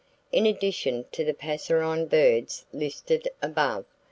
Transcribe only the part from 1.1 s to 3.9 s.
to the passerine birds listed above.